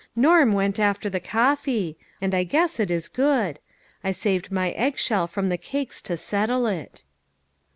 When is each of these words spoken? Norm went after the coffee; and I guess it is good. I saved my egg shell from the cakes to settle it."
Norm 0.15 0.51
went 0.51 0.79
after 0.79 1.11
the 1.11 1.19
coffee; 1.19 1.95
and 2.19 2.33
I 2.33 2.43
guess 2.43 2.79
it 2.79 2.89
is 2.89 3.07
good. 3.07 3.59
I 4.03 4.11
saved 4.11 4.51
my 4.51 4.71
egg 4.71 4.97
shell 4.97 5.27
from 5.27 5.49
the 5.49 5.59
cakes 5.59 6.01
to 6.01 6.17
settle 6.17 6.65
it." 6.65 7.03